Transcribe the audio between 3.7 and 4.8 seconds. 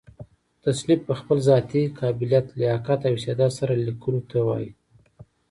ليکلو ته وايي.